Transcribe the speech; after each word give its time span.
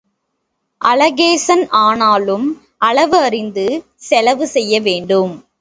அளகேசன் 0.81 1.67
ஆனாலும் 1.69 2.47
அளவு 2.77 3.17
அறிந்து 3.17 3.65
செலவு 3.95 4.47
செய்ய 4.47 4.81
வேண்டும். 4.81 5.33